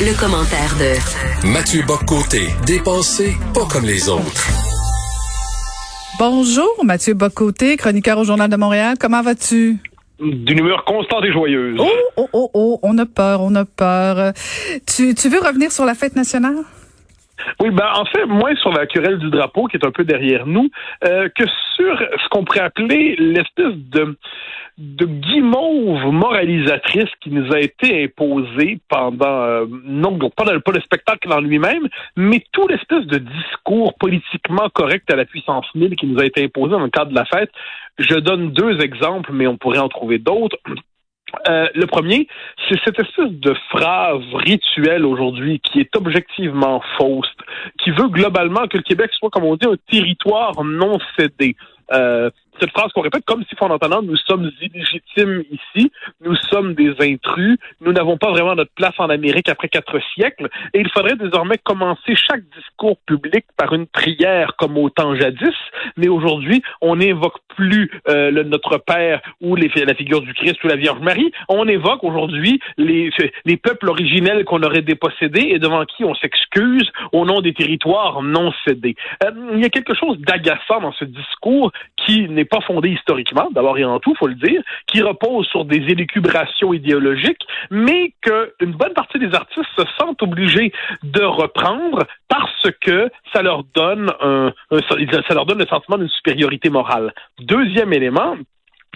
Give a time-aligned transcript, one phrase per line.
[0.00, 4.46] Le commentaire de Mathieu Boccoté, dépensé pas comme les autres.
[6.20, 8.94] Bonjour, Mathieu Bocoté, chroniqueur au Journal de Montréal.
[9.00, 9.78] Comment vas-tu?
[10.20, 11.80] D'une humeur constante et joyeuse.
[11.80, 14.34] Oh, oh, oh, oh, on a peur, on a peur.
[14.86, 16.58] Tu, tu veux revenir sur la fête nationale?
[17.60, 20.46] Oui, ben en fait, moins sur la querelle du drapeau qui est un peu derrière
[20.46, 20.68] nous,
[21.04, 21.44] euh, que
[21.76, 24.16] sur ce qu'on pourrait appeler l'espèce de
[24.78, 31.32] guimauve moralisatrice qui nous a été imposée pendant euh, non pas le, pas le spectacle
[31.32, 36.20] en lui-même, mais tout l'espèce de discours politiquement correct à la puissance mille qui nous
[36.20, 37.50] a été imposé dans le cadre de la fête.
[37.98, 40.58] Je donne deux exemples, mais on pourrait en trouver d'autres.
[41.48, 42.26] Euh, le premier,
[42.68, 47.30] c'est cette espèce de phrase rituelle aujourd'hui qui est objectivement fausse,
[47.78, 51.56] qui veut globalement que le Québec soit, comme on dit, un territoire non cédé.
[51.92, 55.90] Euh, cette phrase qu'on répète comme si fondamentalement nous sommes illégitimes ici,
[56.20, 60.48] nous sommes des intrus, nous n'avons pas vraiment notre place en Amérique après quatre siècles,
[60.74, 65.54] et il faudrait désormais commencer chaque discours public par une prière comme au temps jadis,
[65.96, 70.68] mais aujourd'hui on n'évoque plus euh, le Notre Père ou la figure du Christ ou
[70.68, 73.10] la Vierge Marie, on évoque aujourd'hui les,
[73.44, 78.22] les peuples originels qu'on aurait dépossédés et devant qui on s'excuse au nom des territoires
[78.22, 78.96] non cédés.
[79.24, 83.48] Euh, il y a quelque chose d'agaçant dans ce discours qui n'est pas fondé historiquement,
[83.52, 88.72] d'abord et en tout, faut le dire, qui repose sur des élucubrations idéologiques, mais qu'une
[88.72, 90.72] bonne partie des artistes se sentent obligés
[91.02, 96.70] de reprendre parce que ça leur donne un, ça leur donne le sentiment d'une supériorité
[96.70, 97.12] morale.
[97.40, 98.36] Deuxième élément,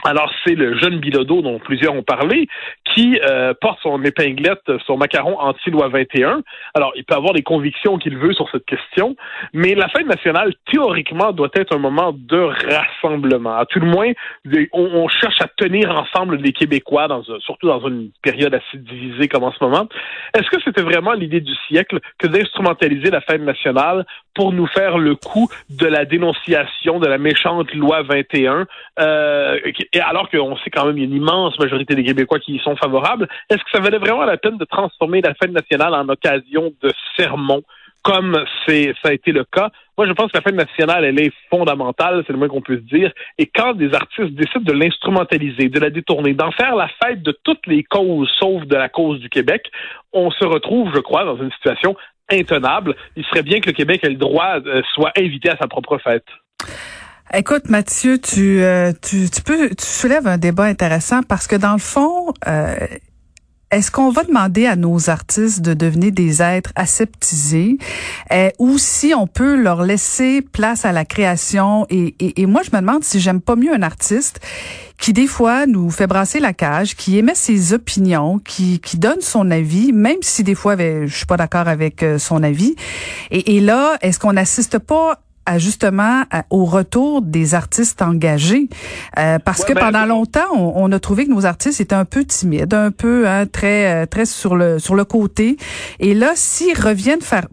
[0.04, 2.48] alors, c'est le jeune Bilodeau dont plusieurs ont parlé,
[2.94, 6.42] qui euh, porte son épinglette, son macaron anti-loi 21.
[6.74, 9.16] Alors, il peut avoir les convictions qu'il veut sur cette question,
[9.52, 13.56] mais la fête nationale, théoriquement, doit être un moment de rassemblement.
[13.56, 14.12] À tout le moins,
[14.72, 17.08] on, cherche à tenir ensemble les Québécois,
[17.40, 19.88] surtout dans une période assez divisée comme en ce moment.
[20.34, 24.98] Est-ce que c'était vraiment l'idée du siècle que d'instrumentaliser la fête nationale pour nous faire
[24.98, 28.66] le coup de la dénonciation de la méchante loi 21,
[29.00, 29.58] euh,
[30.00, 32.58] alors qu'on sait quand même qu'il y a une immense majorité des Québécois qui y
[32.60, 36.08] sont favorables, est-ce que ça valait vraiment la peine de transformer la fête nationale en
[36.08, 37.62] occasion de sermon,
[38.02, 39.70] comme c'est ça a été le cas?
[39.96, 42.82] Moi, je pense que la fête nationale, elle est fondamentale, c'est le moins qu'on puisse
[42.84, 43.12] dire.
[43.38, 47.36] Et quand des artistes décident de l'instrumentaliser, de la détourner, d'en faire la fête de
[47.44, 49.70] toutes les causes, sauf de la cause du Québec,
[50.12, 51.94] on se retrouve, je crois, dans une situation
[52.30, 52.96] intenable.
[53.16, 55.98] Il serait bien que le Québec ait le droit euh, soit invité à sa propre
[55.98, 56.26] fête.
[57.34, 61.72] Écoute, Mathieu, tu, euh, tu, tu, peux, tu soulèves un débat intéressant parce que dans
[61.72, 62.74] le fond, euh,
[63.70, 67.78] est-ce qu'on va demander à nos artistes de devenir des êtres aseptisés?
[68.32, 71.86] Euh, ou si on peut leur laisser place à la création?
[71.88, 74.40] Et, et, et moi je me demande si j'aime pas mieux un artiste
[74.98, 79.22] qui des fois nous fait brasser la cage, qui émet ses opinions, qui, qui donne
[79.22, 82.76] son avis, même si des fois je suis pas d'accord avec son avis.
[83.30, 88.68] Et, et là, est-ce qu'on n'assiste pas à justement au retour des artistes engagés.
[89.18, 92.24] Euh, parce que ben, pendant longtemps on, a trouvé que nos artistes étaient un peu
[92.24, 95.56] timides un peu hein, très euh, très sur le sur le côté.
[95.98, 97.46] Et là s'ils reviennent faire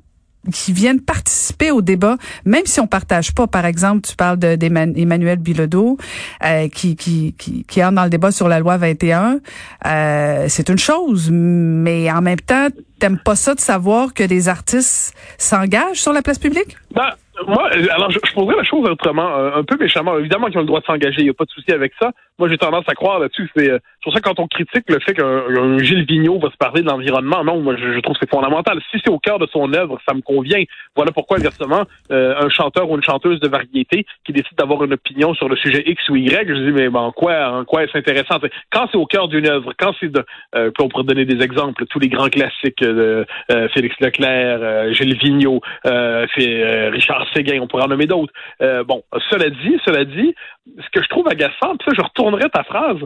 [0.54, 3.48] qui viennent participer au débat, même si on partage pas.
[3.48, 5.98] Par exemple, tu parles d'Emmanuel Bilodeau
[6.46, 9.40] euh, qui, qui, entre dans le débat sur la loi 21.
[9.86, 12.68] Euh, c'est une chose, mais en même temps,
[13.00, 16.78] t'aimes pas ça de savoir que des artistes s'engagent sur la place publique?
[16.94, 17.12] Ben,
[17.48, 20.18] moi, alors je, je, poserais la chose autrement, un, peu méchamment.
[20.18, 22.12] Évidemment qu'ils ont le droit de s'engager, il n'y a pas de souci avec ça.
[22.38, 23.50] Moi, j'ai tendance à croire là-dessus.
[23.56, 26.58] C'est euh, pour ça que quand on critique le fait qu'un Gilles Vigneault va se
[26.58, 28.80] parler de l'environnement, non, moi je, trouve que c'est fondamental.
[28.92, 30.64] Si c'est au cœur de son œuvre, ça me convient.
[30.96, 35.34] Voilà pourquoi exactement un chanteur ou une chanteuse de variété qui décide d'avoir une opinion
[35.34, 38.40] sur le sujet X ou Y, je dis mais en quoi, en quoi est-ce intéressant?
[38.72, 41.86] Quand c'est au cœur d'une œuvre, quand c'est de, euh, on pourrait donner des exemples,
[41.88, 43.26] tous les grands classiques de
[43.74, 48.34] Félix Leclerc, Gilles Vigneault, Richard Séguin, on pourrait en nommer d'autres.
[48.62, 50.36] Euh, bon, cela dit, cela dit,
[50.78, 52.98] ce que je trouve agaçant, puis ça, je retournerai ta phrase,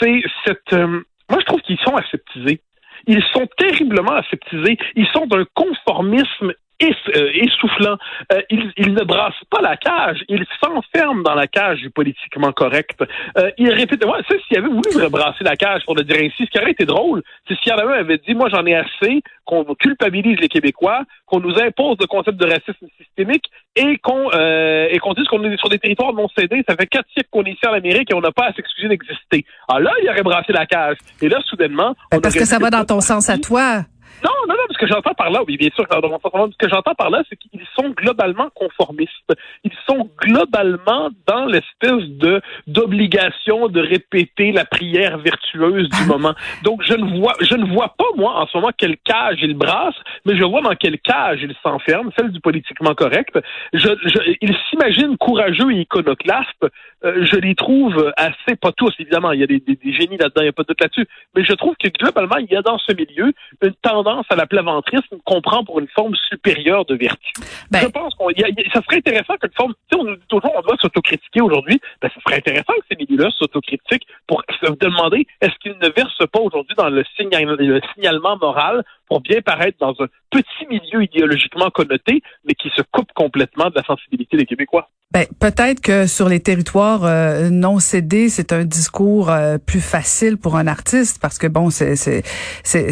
[0.00, 0.72] c'est cette...
[0.72, 1.00] Euh,
[1.30, 2.60] moi, je trouve qu'ils sont aseptisés.
[3.06, 4.78] Ils sont terriblement aseptisés.
[4.96, 7.96] Ils sont d'un conformisme euh, essoufflant.
[8.32, 13.02] Euh, il, ne brasse pas la cage, il s'enferme dans la cage du politiquement correct.
[13.36, 16.44] Euh, il répète, ouais, ça, s'il avait voulu brasser la cage, pour le dire ainsi,
[16.44, 18.64] ce qui aurait été drôle, c'est s'il y en avait un avait dit, moi j'en
[18.66, 23.46] ai assez, qu'on culpabilise les Québécois, qu'on nous impose le concept de racisme systémique
[23.76, 26.62] et qu'on euh, et qu'on dise qu'on est sur des territoires non cédés.
[26.68, 28.88] Ça fait quatre siècles qu'on est ici en Amérique et on n'a pas à s'excuser
[28.88, 29.44] d'exister.
[29.68, 30.96] Alors là, il aurait brassé la cage.
[31.20, 31.94] Et là, soudainement...
[32.22, 33.84] parce que ça va dans ton sens à toi.
[34.24, 37.36] Non, non, que j'entends par là, oui, bien sûr, ce que j'entends par là, c'est
[37.36, 39.32] qu'ils sont globalement conformistes.
[39.64, 46.34] Ils sont globalement dans l'espèce de d'obligation de répéter la prière vertueuse du moment.
[46.62, 49.54] Donc, je ne vois, je ne vois pas, moi, en ce moment, quelle cage il
[49.54, 53.38] brasse, mais je vois dans quelle cage il s'enferme, celle du politiquement correct.
[53.72, 56.66] Je, je, il s'imagine courageux et iconoclaste.
[57.04, 60.40] Euh, je les trouve assez, pas tous, évidemment, il y a des, des, génies là-dedans,
[60.40, 62.62] il n'y a pas de doute là-dessus, mais je trouve que globalement, il y a
[62.62, 63.32] dans ce milieu
[63.62, 67.32] une tendance à la plaventrisme qu'on prend pour une forme supérieure de vertu.
[67.70, 70.76] Ben, je pense qu'on, ça serait intéressant qu'une forme, on nous dit toujours on doit
[70.80, 75.78] s'autocritiquer aujourd'hui, ben, ça serait intéressant que ces milieux-là s'autocritiquent pour se demander est-ce qu'ils
[75.80, 80.66] ne versent pas aujourd'hui dans le, le signalement moral pour bien paraître dans un petit
[80.68, 84.90] milieu idéologiquement connoté, mais qui se coupe complètement de la sensibilité des Québécois?
[85.10, 90.36] Ben, peut-être que sur les territoires euh, non cédés, c'est un discours euh, plus facile
[90.36, 92.22] pour un artiste parce que bon, c'est, c'est,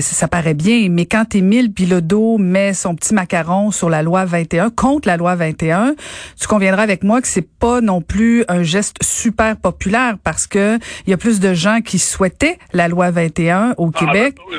[0.00, 0.88] ça paraît bien.
[0.88, 1.34] Mais quand
[1.68, 5.94] Bilodeau met son petit macaron sur la loi 21 contre la loi 21,
[6.38, 10.78] tu conviendras avec moi que c'est pas non plus un geste super populaire parce que
[11.06, 14.36] il y a plus de gens qui souhaitaient la loi 21 au ah, Québec.
[14.36, 14.58] Ben,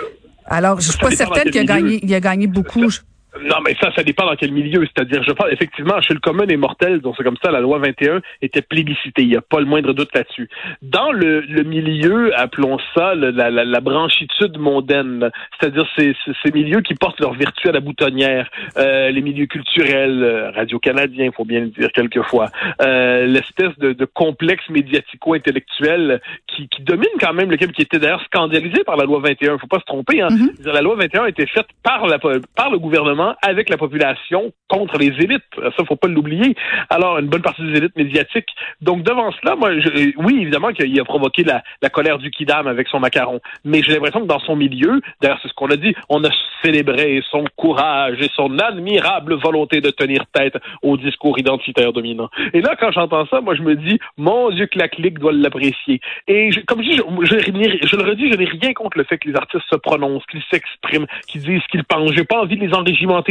[0.49, 2.89] alors, je suis pas certaine qu'il a gagné, il a gagné beaucoup.
[3.43, 4.85] Non, mais ça, ça dépend dans quel milieu.
[4.85, 7.79] C'est-à-dire, je pense, effectivement, chez le commun des mortels, donc c'est comme ça, la loi
[7.79, 9.23] 21 était plébiscitée.
[9.23, 10.49] Il n'y a pas le moindre doute là-dessus.
[10.81, 15.29] Dans le, le, milieu, appelons ça la, la, la branchitude mondaine,
[15.59, 20.23] c'est-à-dire ces, ces, milieux qui portent leur vertu à la boutonnière, euh, les milieux culturels,
[20.23, 22.49] euh, radio-canadien, il faut bien le dire quelquefois,
[22.81, 27.99] euh, l'espèce de, de, complexe médiatico-intellectuel qui, qui, domine quand même le Québec, qui était
[27.99, 29.53] d'ailleurs scandalisé par la loi 21.
[29.53, 30.21] Il faut pas se tromper.
[30.21, 30.29] Hein.
[30.29, 30.71] Mm-hmm.
[30.71, 34.97] La loi 21 a été faite par, la, par le gouvernement avec la population contre
[34.97, 35.43] les élites.
[35.77, 36.55] Ça, faut pas l'oublier.
[36.89, 38.49] Alors, une bonne partie des élites médiatiques.
[38.81, 42.87] Donc, devant cela, moi, je, oui, évidemment qu'il a provoqué la, colère du Kidam avec
[42.87, 43.39] son macaron.
[43.63, 46.29] Mais j'ai l'impression que dans son milieu, d'ailleurs, c'est ce qu'on a dit, on a
[46.63, 52.29] célébré son courage et son admirable volonté de tenir tête au discours identitaire dominant.
[52.53, 55.31] Et là, quand j'entends ça, moi, je me dis, mon Dieu, que la clique doit
[55.31, 56.01] l'apprécier.
[56.27, 59.75] Et comme je le redis, je n'ai rien contre le fait que les artistes se
[59.75, 62.11] prononcent, qu'ils s'expriment, qu'ils disent ce qu'ils pensent.
[62.13, 62.73] J'ai pas envie de les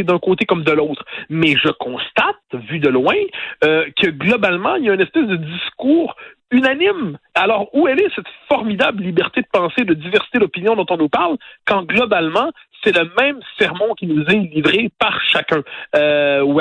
[0.02, 1.04] d'un côté comme de l'autre.
[1.28, 3.16] Mais je constate, vu de loin,
[3.64, 6.16] euh, que globalement, il y a une espèce de discours
[6.50, 7.18] unanime.
[7.34, 11.36] Alors, où est cette formidable liberté de penser, de diversité d'opinion dont on nous parle,
[11.66, 12.50] quand globalement,
[12.86, 15.62] c'est le même sermon qui nous est livré par chacun,
[15.96, 16.54] euh, ou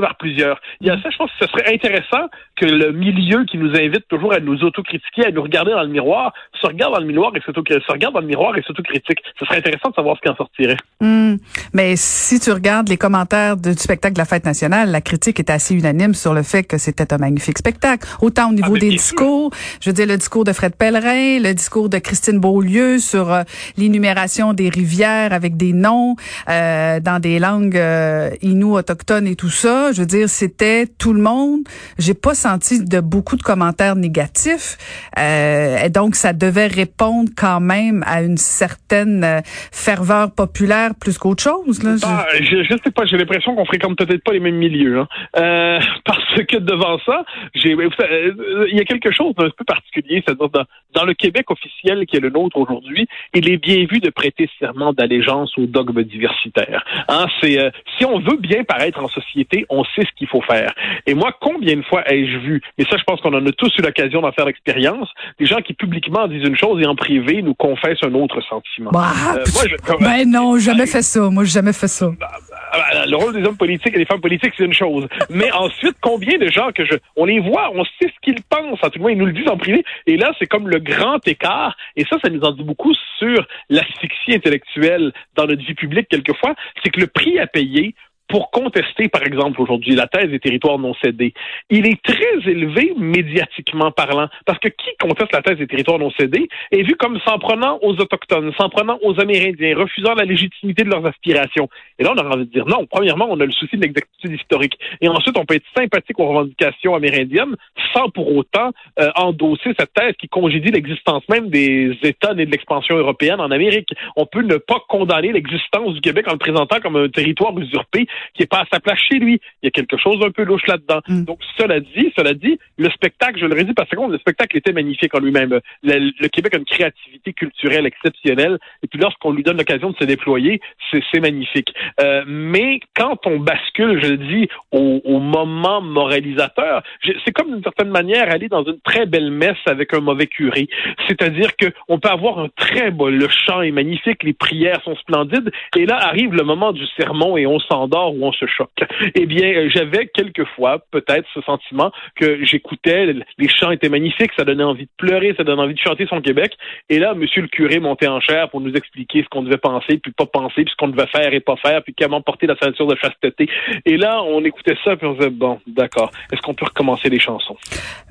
[0.00, 0.60] par plusieurs.
[0.80, 3.74] Il y a ça, je pense que ce serait intéressant que le milieu qui nous
[3.74, 7.06] invite toujours à nous autocritiquer, à nous regarder dans le miroir, se regarde dans le
[7.06, 9.18] miroir et se regarde dans le miroir et s'autocritique.
[9.38, 10.76] Ce serait intéressant de savoir ce qui en sortirait.
[11.00, 11.36] Hmm.
[11.72, 15.50] Mais si tu regardes les commentaires du spectacle de la fête nationale, la critique est
[15.50, 18.06] assez unanime sur le fait que c'était un magnifique spectacle.
[18.20, 19.50] Autant au niveau ah, des discours,
[19.80, 23.42] je veux dire le discours de Fred Pellerin, le discours de Christine Beaulieu sur euh,
[23.76, 26.16] l'énumération des rivières avec des noms
[26.48, 28.30] euh, dans des langues euh,
[28.72, 29.92] autochtones et tout ça.
[29.92, 31.60] Je veux dire, c'était tout le monde.
[31.98, 34.76] J'ai pas senti de beaucoup de commentaires négatifs.
[35.18, 39.40] Euh, et donc, ça devait répondre quand même à une certaine euh,
[39.72, 41.82] ferveur populaire plus qu'autre chose.
[41.82, 41.96] Là.
[42.04, 42.62] Ah, je...
[42.62, 43.04] je, sais pas.
[43.04, 45.00] J'ai l'impression qu'on fréquente peut-être pas les mêmes milieux.
[45.00, 45.08] Hein.
[45.36, 47.24] Euh, parce que devant ça,
[47.54, 50.22] j'ai, il y a quelque chose d'un peu particulier.
[50.26, 50.64] C'est-à-dire dans,
[50.94, 54.48] dans le Québec officiel qui est le nôtre aujourd'hui, il est bien vu de prêter
[54.58, 56.84] serment d'allégeance au dogme diversitaire.
[57.08, 60.42] Hein, c'est euh, si on veut bien paraître en société, on sait ce qu'il faut
[60.42, 60.72] faire.
[61.06, 63.72] Et moi, combien de fois ai-je vu Et ça, je pense qu'on en a tous
[63.78, 65.08] eu l'occasion d'en faire l'expérience.
[65.38, 68.90] Des gens qui publiquement disent une chose et en privé nous confessent un autre sentiment.
[68.92, 71.30] Bah, euh, moi, je, ben non, jamais fait ça.
[71.30, 72.10] Moi, j'ai jamais fait ça.
[72.18, 72.28] Bah,
[72.72, 75.06] bah, le rôle des hommes politiques et des femmes politiques, c'est une chose.
[75.30, 78.78] Mais ensuite, combien de gens que je, on les voit, on sait ce qu'ils pensent.
[78.82, 79.84] À tout le moins, ils nous le disent en privé.
[80.06, 81.76] Et là, c'est comme le grand écart.
[81.96, 86.54] Et ça, ça nous en dit beaucoup sur l'asphyxie intellectuelle dans notre vie publique quelquefois.
[86.82, 87.94] C'est que le prix à payer
[88.28, 91.34] pour contester, par exemple, aujourd'hui, la thèse des territoires non cédés,
[91.70, 94.28] il est très élevé médiatiquement parlant.
[94.46, 97.78] Parce que qui conteste la thèse des territoires non cédés est vu comme s'en prenant
[97.82, 101.68] aux Autochtones, s'en prenant aux Amérindiens, refusant la légitimité de leurs aspirations.
[101.98, 102.86] Et là, on a envie de dire non.
[102.86, 104.78] Premièrement, on a le souci de l'exactitude historique.
[105.00, 107.56] Et ensuite, on peut être sympathique aux revendications amérindiennes
[107.92, 112.50] sans pour autant euh, endosser cette thèse qui congédie l'existence même des États nés de
[112.50, 113.90] l'expansion européenne en Amérique.
[114.16, 118.06] On peut ne pas condamner l'existence du Québec en le présentant comme un territoire usurpé
[118.34, 119.40] qui est pas à sa place chez lui.
[119.62, 121.00] Il y a quelque chose d'un peu louche là-dedans.
[121.08, 121.24] Mm.
[121.24, 124.72] Donc, cela dit, cela dit, le spectacle, je le redis par seconde, le spectacle était
[124.72, 125.60] magnifique en lui-même.
[125.82, 130.04] Le, Québec a une créativité culturelle exceptionnelle, et puis lorsqu'on lui donne l'occasion de se
[130.04, 131.72] déployer, c'est magnifique.
[132.00, 137.62] Euh, mais quand on bascule, je le dis, au, au moment moralisateur, c'est comme d'une
[137.62, 140.68] certaine manière aller dans une très belle messe avec un mauvais curé.
[141.08, 145.50] C'est-à-dire qu'on peut avoir un très beau, le chant est magnifique, les prières sont splendides,
[145.76, 148.70] et là arrive le moment du sermon et on s'endort ou on se choque.
[149.14, 154.64] Eh bien, j'avais quelquefois peut-être ce sentiment que j'écoutais, les chants étaient magnifiques, ça donnait
[154.64, 156.52] envie de pleurer, ça donnait envie de chanter son Québec,
[156.88, 159.98] et là, monsieur le curé montait en chair pour nous expliquer ce qu'on devait penser,
[159.98, 162.56] puis pas penser, puis ce qu'on devait faire et pas faire, puis comment porter la
[162.56, 163.48] ceinture de chasteté.
[163.84, 167.20] Et là, on écoutait ça, puis on disait, bon, d'accord, est-ce qu'on peut recommencer les
[167.20, 167.56] chansons?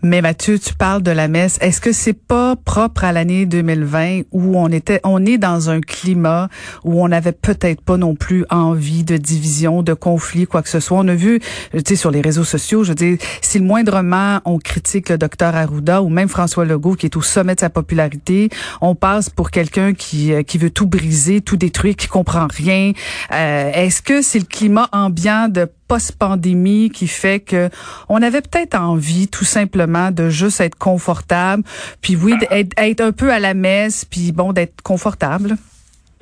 [0.03, 1.61] Mais Mathieu, tu parles de la messe.
[1.61, 5.81] Est-ce que c'est pas propre à l'année 2020 où on était, on est dans un
[5.81, 6.47] climat
[6.83, 10.79] où on n'avait peut-être pas non plus envie de division, de conflit, quoi que ce
[10.79, 10.97] soit.
[10.97, 11.39] On a vu,
[11.73, 15.17] tu sais, sur les réseaux sociaux, je veux dire, si le moindrement on critique le
[15.17, 18.49] docteur Arruda ou même François Legault qui est au sommet de sa popularité,
[18.81, 22.93] on passe pour quelqu'un qui euh, qui veut tout briser, tout détruire, qui comprend rien.
[23.31, 27.69] Euh, Est-ce que c'est le climat ambiant de post-pandémie qui fait que
[28.07, 31.63] on avait peut-être envie tout simplement de juste être confortable,
[32.01, 35.57] puis oui, d'être être un peu à la messe, puis bon, d'être confortable?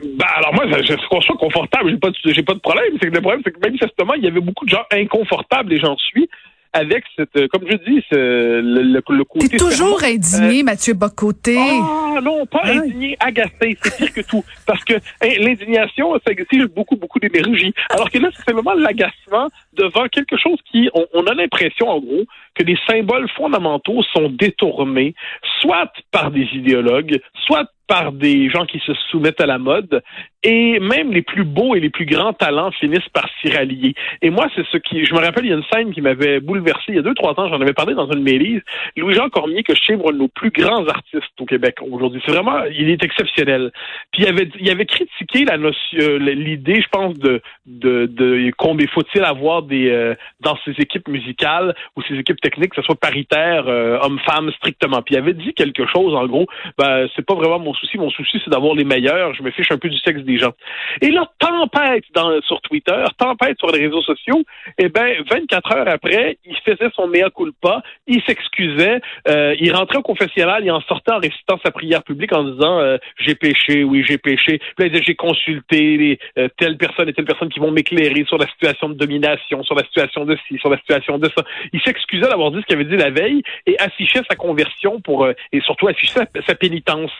[0.02, 2.94] Ben alors moi, je, je conçois confortable, j'ai pas, j'ai pas de problème.
[3.02, 5.74] C'est que le problème, c'est que même justement, il y avait beaucoup de gens inconfortables,
[5.74, 6.30] et j'en suis,
[6.74, 9.50] avec cette, euh, comme je dis, ce, le, le, côté.
[9.50, 11.58] T'es toujours indigné, euh, Mathieu Bocoté.
[11.58, 14.44] Ah non, pas indigné, agacé, c'est pire que tout.
[14.66, 17.74] Parce que hein, l'indignation, ça exige beaucoup, beaucoup d'énergie.
[17.90, 22.00] Alors que là, c'est simplement l'agacement devant quelque chose qui, on, on a l'impression, en
[22.00, 22.26] gros,
[22.56, 25.16] que les symboles fondamentaux sont détournés,
[25.62, 30.04] soit par des idéologues, soit par des gens qui se soumettent à la mode,
[30.44, 33.94] et même les plus beaux et les plus grands talents finissent par s'y rallier.
[34.22, 36.40] Et moi, c'est ce qui, je me rappelle, il y a une scène qui m'avait
[36.40, 38.62] bouleversé il y a deux, trois ans, j'en avais parlé dans une mairie,
[38.96, 42.22] Louis-Jean Cormier, que je sais, un de nos plus grands artistes au Québec aujourd'hui.
[42.26, 43.72] C'est vraiment, il est exceptionnel.
[44.14, 48.52] Puis il avait, il avait critiqué la notion, euh, l'idée, je pense, de, de, de
[48.58, 52.84] combien faut-il avoir des, euh, dans ses équipes musicales ou ses équipes techniques, que ce
[52.84, 55.02] soit paritaire, euh, homme-femme strictement.
[55.02, 56.46] Puis il avait dit quelque chose, en gros,
[56.78, 59.34] ben, c'est pas vraiment mon Mon souci, c'est d'avoir les meilleurs.
[59.34, 60.54] Je me fiche un peu du sexe des gens.
[61.02, 64.44] Et là, tempête dans, sur Twitter, tempête sur les réseaux sociaux.
[64.78, 69.98] Eh ben, 24 heures après, il faisait son mea culpa, il s'excusait, euh, il rentrait
[69.98, 73.84] au confessionnal, il en sortait en récitant sa prière publique en disant euh, j'ai péché,
[73.84, 74.60] oui j'ai péché.
[74.78, 78.24] Puis il disait j'ai consulté les, euh, telle personne et telle personne qui vont m'éclairer
[78.28, 81.44] sur la situation de domination, sur la situation de ci, sur la situation de ça.
[81.74, 85.28] Il s'excusait d'avoir dit ce qu'il avait dit la veille et affichait sa conversion pour
[85.28, 87.12] et surtout affichait sa, pénitence.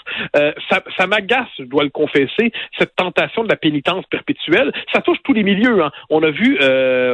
[0.70, 4.72] Ça, ça m'agace, je dois le confesser, cette tentation de la pénitence perpétuelle.
[4.94, 5.84] Ça touche tous les milieux.
[5.84, 5.92] Hein.
[6.10, 6.58] On a vu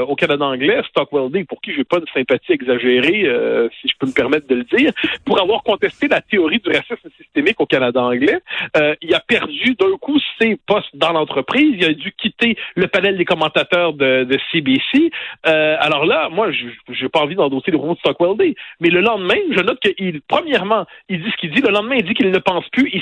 [0.07, 3.93] au Canada anglais Stockwell Day, pour qui j'ai pas de sympathie exagérée, euh, si je
[3.99, 4.91] peux me permettre de le dire,
[5.25, 8.39] pour avoir contesté la théorie du racisme systémique au Canada anglais.
[8.77, 11.75] Euh, il a perdu d'un coup ses postes dans l'entreprise.
[11.77, 15.11] Il a dû quitter le panel des commentateurs de, de CBC.
[15.47, 16.65] Euh, alors là, moi, je
[17.03, 18.55] n'ai pas envie d'endosser le rôle de Stockwell Day.
[18.79, 21.61] Mais le lendemain, je note qu'il, premièrement, il dit ce qu'il dit.
[21.61, 22.89] Le lendemain, il dit qu'il ne pense plus.
[22.93, 23.01] Il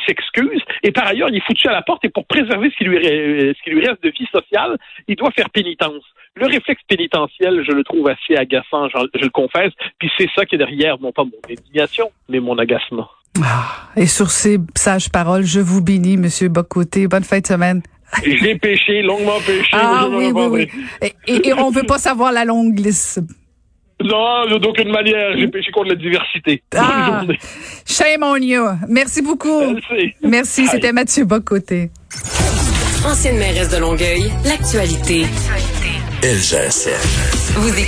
[0.83, 2.03] Et par ailleurs, il est foutu à la porte.
[2.05, 4.77] Et pour préserver ce qui lui, ce qui lui reste de vie sociale,
[5.07, 6.03] il doit faire pénitence.
[6.35, 9.71] Le réflexe pénitentiel, je le trouve assez agaçant, je, le confesse.
[9.99, 13.07] Puis c'est ça qui est derrière, non pas mon indignation, mais mon agacement.
[13.43, 17.07] Ah, et sur ces sages paroles, je vous bénis, Monsieur Bocoté.
[17.07, 17.81] Bonne fin de semaine.
[18.23, 19.71] J'ai péché, longuement péché.
[19.73, 20.69] Ah oui, oui, oui.
[21.01, 23.21] Et, et, on veut pas savoir la longue liste.
[24.01, 25.38] Non, d'aucune manière.
[25.38, 26.63] J'ai péché contre la diversité.
[26.75, 27.23] Ah,
[27.85, 28.65] shame on you.
[28.88, 29.62] Merci beaucoup.
[29.62, 30.13] Merci.
[30.21, 30.67] Merci.
[30.67, 31.91] C'était Mathieu Bocoté.
[33.05, 35.25] Ancienne mairesse de Longueuil, l'actualité.
[36.23, 37.59] LGSN.
[37.59, 37.81] Vous écoutez